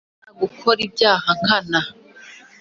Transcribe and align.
Nkana 0.03 0.29
hb 0.31 0.35
gukora 0.41 0.79
ibyaha 0.87 1.29
nkana 1.39 1.79